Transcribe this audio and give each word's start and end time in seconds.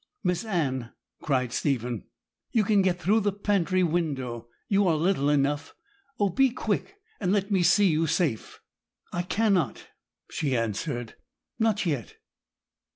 'Miss 0.23 0.43
Anne,' 0.43 0.89
cried 1.21 1.53
Stephen, 1.53 2.05
'you 2.51 2.63
can 2.63 2.81
get 2.81 2.99
through 2.99 3.19
the 3.19 3.31
pantry 3.31 3.83
window; 3.83 4.47
you 4.67 4.87
are 4.87 4.95
little 4.95 5.29
enough. 5.29 5.75
Oh, 6.19 6.29
be 6.29 6.49
quick, 6.49 6.95
and 7.19 7.31
let 7.31 7.51
me 7.51 7.61
see 7.61 7.91
you 7.91 8.07
safe!' 8.07 8.61
'I 9.13 9.21
cannot,' 9.21 9.89
she 10.31 10.57
answered: 10.57 11.17
'not 11.59 11.85
yet! 11.85 12.15